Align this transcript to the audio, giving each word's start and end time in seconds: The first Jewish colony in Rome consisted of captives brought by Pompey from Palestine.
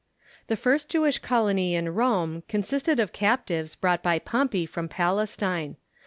The 0.47 0.55
first 0.55 0.89
Jewish 0.89 1.19
colony 1.19 1.75
in 1.75 1.93
Rome 1.93 2.41
consisted 2.47 2.99
of 2.99 3.13
captives 3.13 3.75
brought 3.75 4.01
by 4.01 4.17
Pompey 4.17 4.65
from 4.65 4.89
Palestine. 4.89 5.75